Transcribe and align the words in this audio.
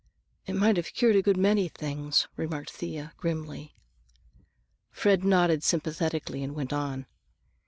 "It 0.47 0.55
might 0.55 0.77
have 0.77 0.95
cured 0.95 1.15
a 1.15 1.21
good 1.21 1.37
many 1.37 1.67
things," 1.67 2.27
remarked 2.35 2.71
Thea 2.71 3.13
grimly. 3.17 3.75
Fred 4.89 5.23
nodded 5.23 5.63
sympathetically 5.63 6.41
and 6.41 6.55
went 6.55 6.73
on. 6.73 7.05